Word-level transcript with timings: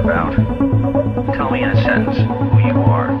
About. 0.00 0.34
Tell 1.34 1.50
me 1.50 1.62
in 1.62 1.70
a 1.70 1.82
sentence 1.82 2.16
who 2.16 2.58
you 2.58 2.80
are. 2.82 3.19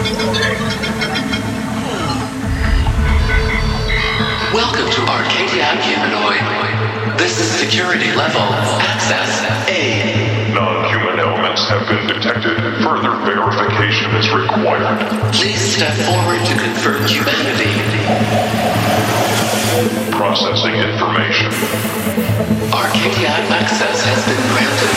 Welcome 0.00 0.16
to 4.88 5.00
Arcadia 5.12 5.76
Humanoid. 5.76 6.40
This 7.18 7.36
is 7.38 7.50
security 7.60 8.10
level 8.16 8.40
access 8.80 9.44
A. 9.68 10.48
Non-human 10.54 11.20
elements 11.20 11.68
have 11.68 11.86
been 11.86 12.06
detected. 12.06 12.56
Further 12.82 13.12
verification 13.28 14.16
is 14.16 14.32
required. 14.32 15.04
Please 15.34 15.60
step 15.60 15.92
forward 16.08 16.40
to 16.48 16.54
confirm 16.56 17.04
humanity. 17.04 17.68
Processing 20.16 20.76
information. 20.80 21.52
Arcadia 22.72 23.28
access 23.52 24.00
has 24.06 24.24
been 24.24 24.40
granted. 24.48 24.96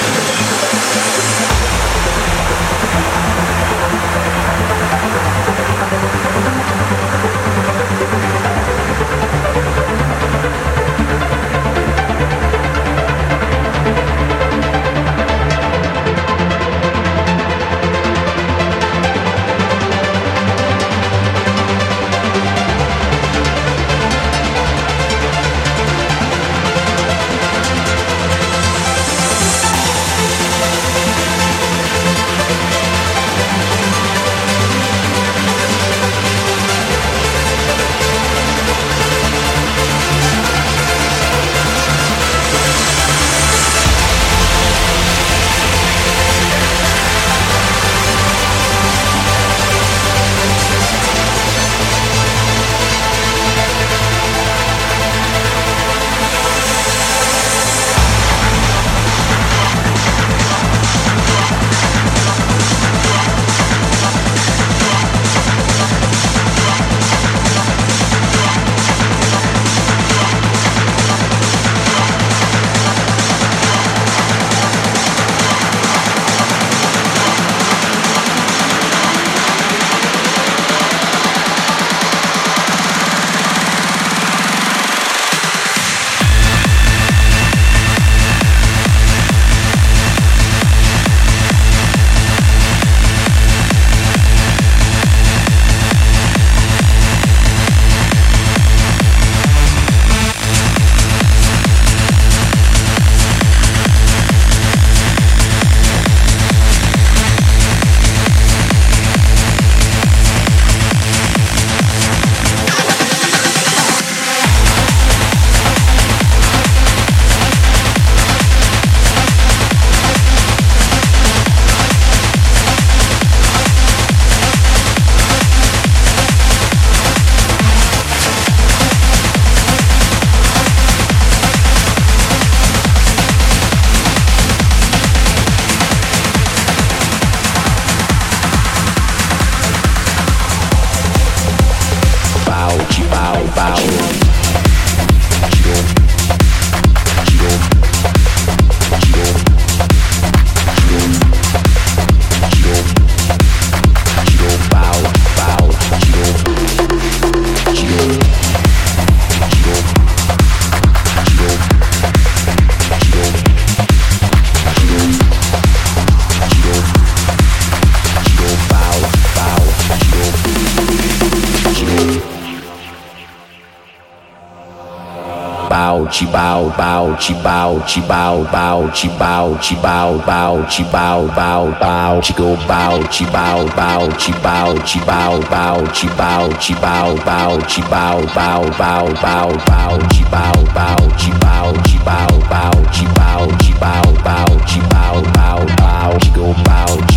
Chi 176.14 176.28
bow, 176.28 176.70
bow, 176.78 177.16
chi 177.20 177.34
bow, 177.42 177.82
chi 177.88 178.00
bow, 178.02 178.44
bow, 178.52 178.88
chi 178.94 179.08
bow, 179.18 179.58
chi 179.60 179.76
bow, 179.82 180.20
bow, 180.24 180.64
chi 180.70 180.84
bow, 180.92 181.26
bow, 181.34 181.72
bow, 181.80 182.22
chi 182.22 182.34
go 182.36 182.56
bow, 182.68 183.02
chi 183.10 183.26
bow, 183.26 183.66
bow, 183.76 184.08
chi 184.20 184.32
bow, 184.44 184.76
chi 184.86 185.00
bow, 185.00 185.42
bow, 185.50 185.84
chi 185.92 186.08
bow, 186.16 186.50
chi 186.60 186.76
bow, 186.76 187.16
bow, 187.26 187.58
chi 187.68 187.82
bow, 187.90 188.22
bow, 188.36 188.62
bow, 188.78 189.12
bow, 189.24 189.58
bow, 189.66 189.98
chi 190.14 190.24
bow, 190.30 190.54
bow, 190.76 191.10
chi 191.18 191.32
bow, 191.40 191.74
chi 191.82 191.98
bow, 192.06 192.40
bow, 192.48 192.72
chi 192.94 193.06
bow, 193.16 193.48
chi 193.58 193.74
bow, 193.80 194.14
bow, 194.24 194.46
chi 194.68 194.80
bow, 194.94 195.22
bow, 195.34 195.66
bow, 195.78 196.18
chi 196.20 196.30
go 196.30 196.54
bow, 196.64 197.13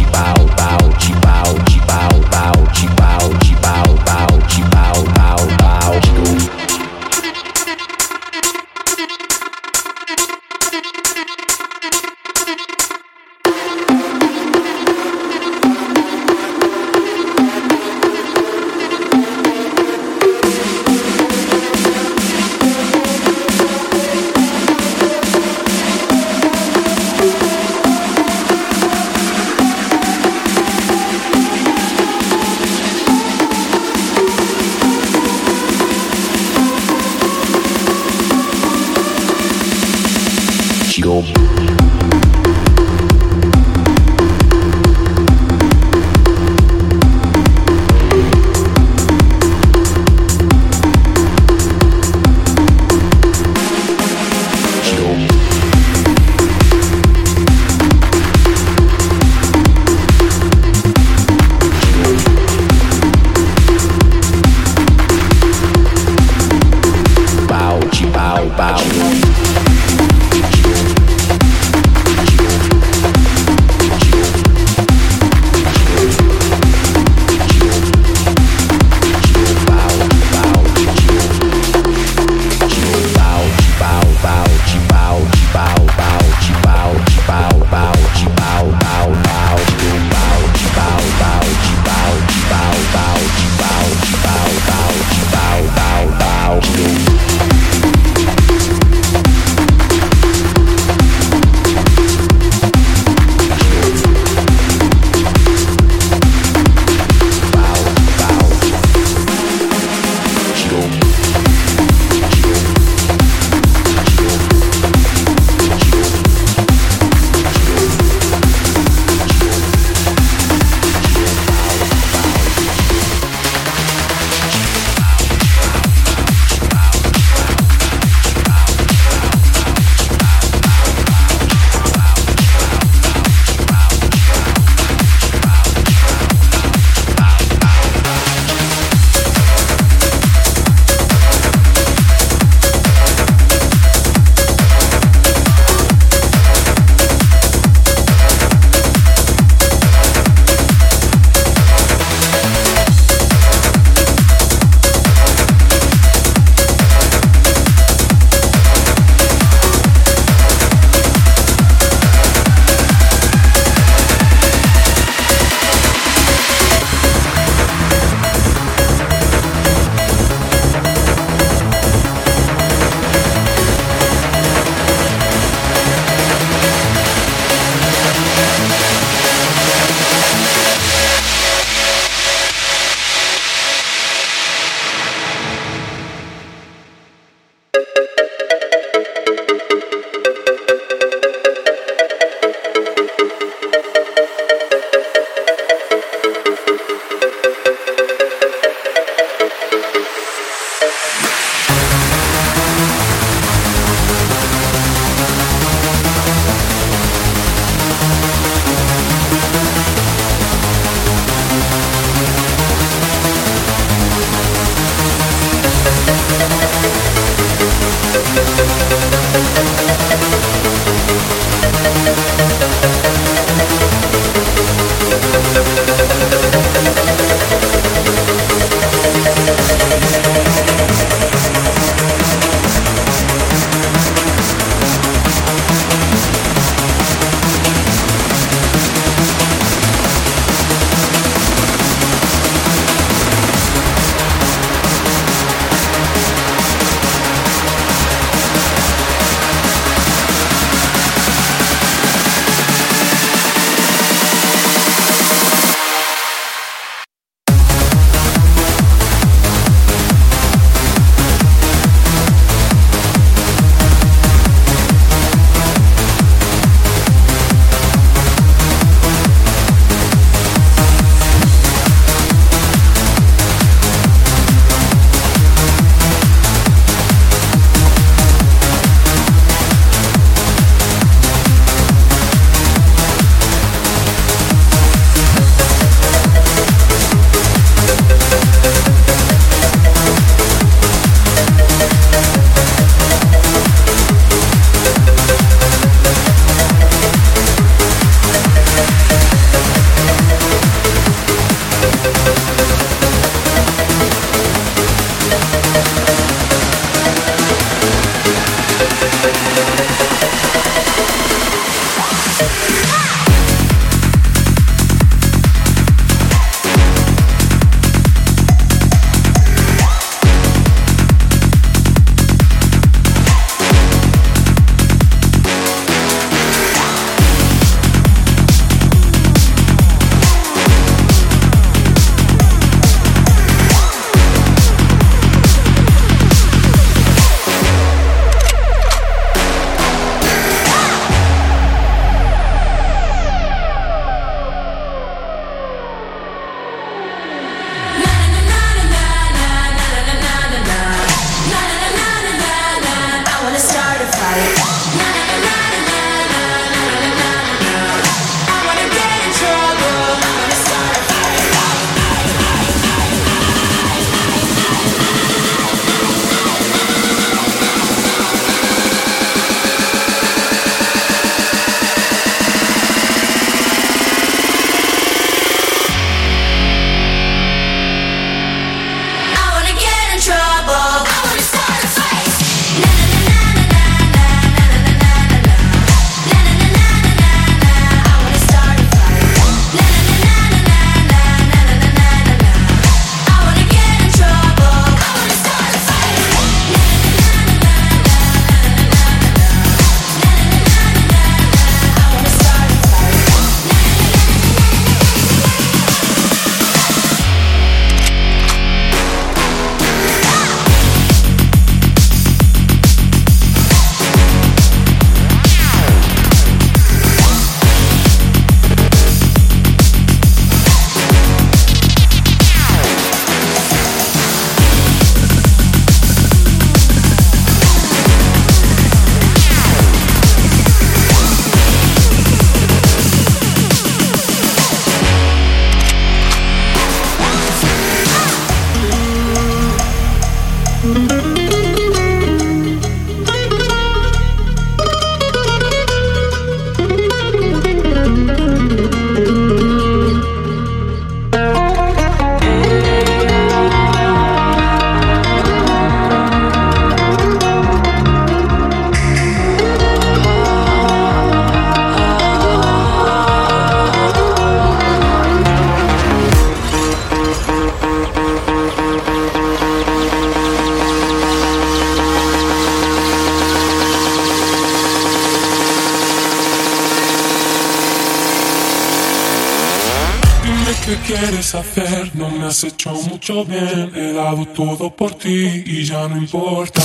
deshacer, 481.56 482.10
no 482.14 482.30
me 482.30 482.46
has 482.46 482.64
hecho 482.64 482.92
mucho 482.92 483.44
bien, 483.44 483.90
he 483.94 484.12
dado 484.12 484.46
todo 484.46 484.90
por 484.90 485.14
ti 485.14 485.62
y 485.66 485.84
ya 485.84 486.08
no 486.08 486.16
importa. 486.16 486.82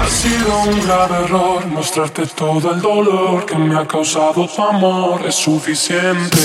Ha 0.00 0.08
sido 0.08 0.60
un 0.62 0.80
grave 0.86 1.24
error 1.24 1.66
mostrarte 1.66 2.26
todo 2.26 2.72
el 2.72 2.80
dolor 2.80 3.46
que 3.46 3.56
me 3.56 3.78
ha 3.78 3.86
causado 3.86 4.48
tu 4.48 4.62
amor 4.62 5.24
es 5.26 5.34
suficiente. 5.34 6.38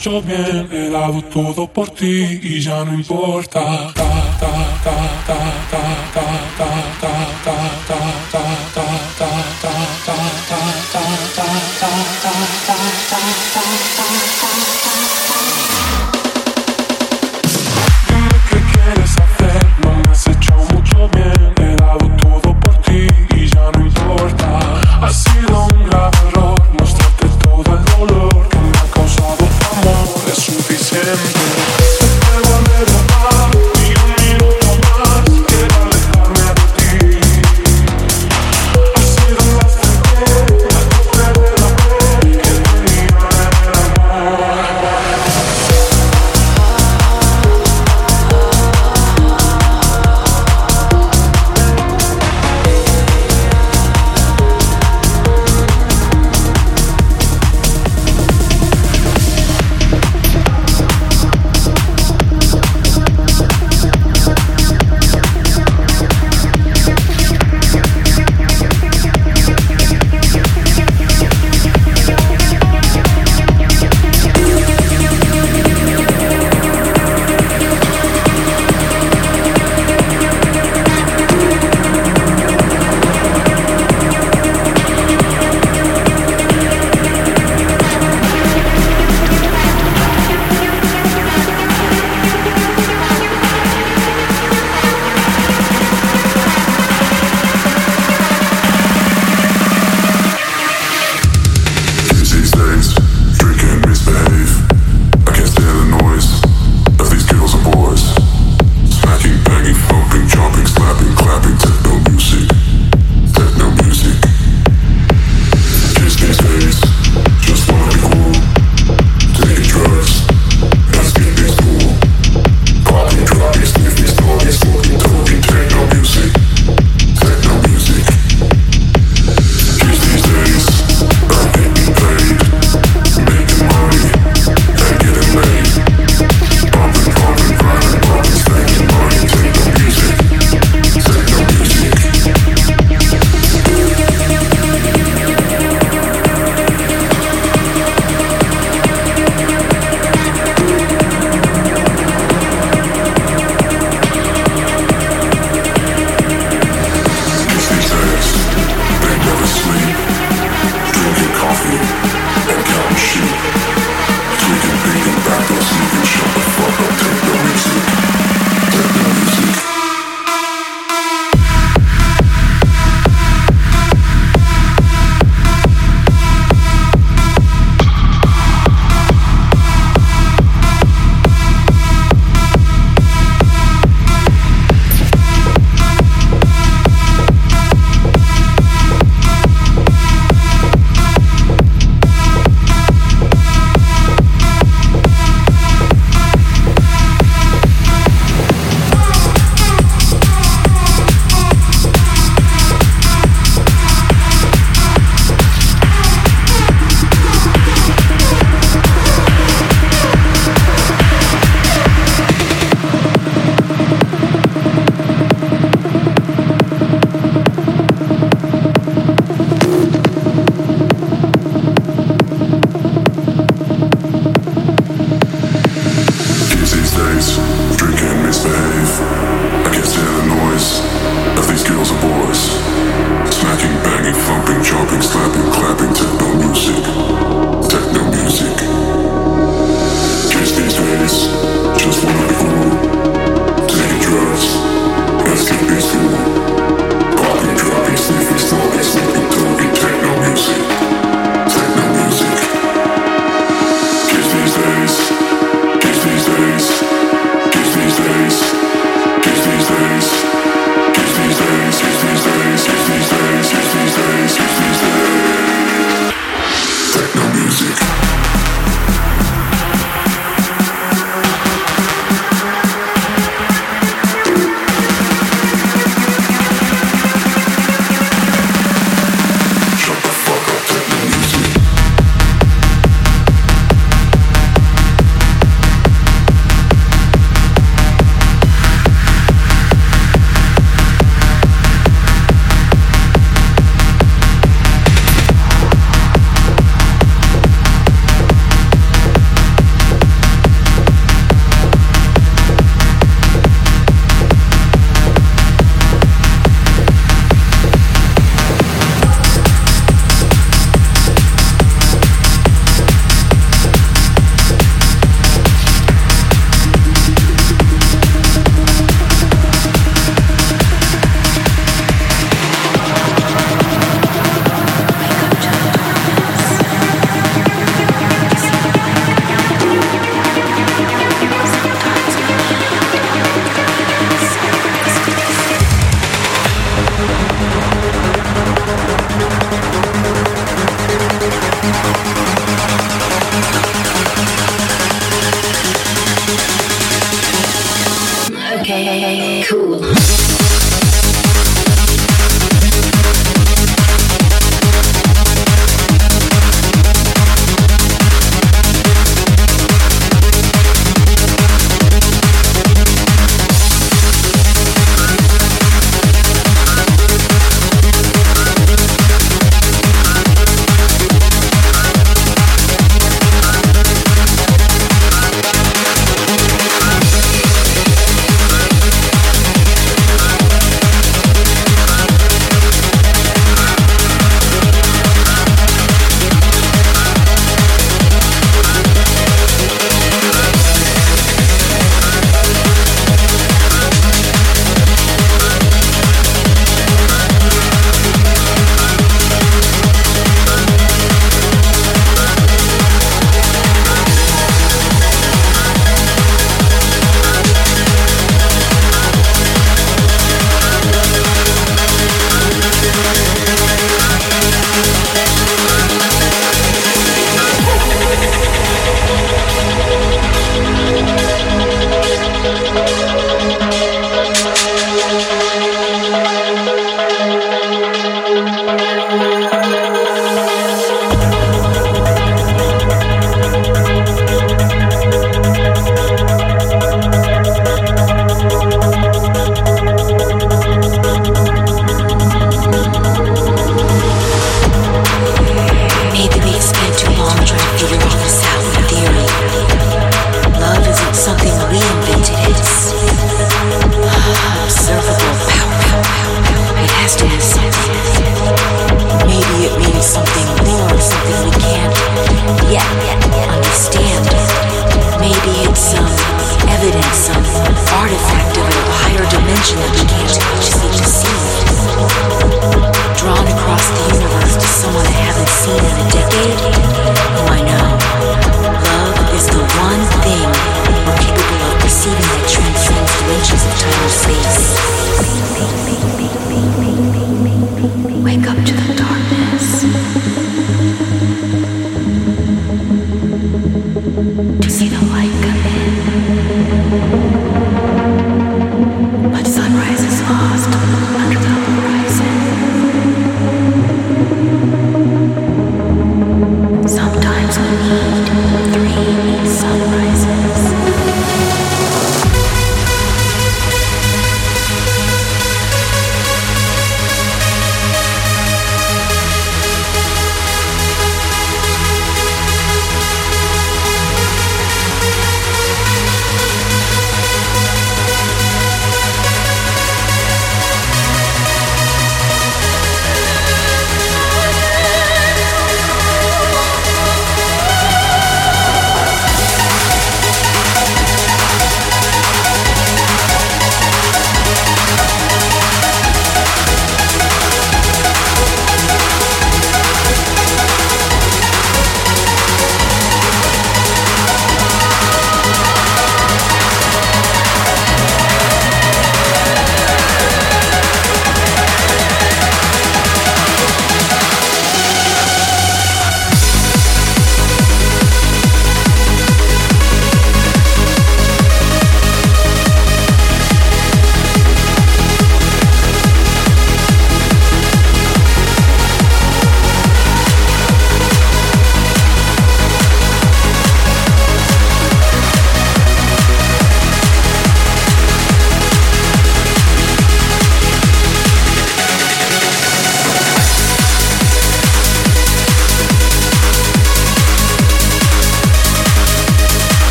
mucho 0.00 0.22
bien, 0.22 0.66
he 0.72 0.88
dado 0.88 1.20
todo 1.24 1.66
por 1.66 1.90
ti 1.90 2.22
e 2.22 2.40
y 2.42 2.60
ya 2.60 2.84
no 2.86 2.94
importa. 2.94 3.60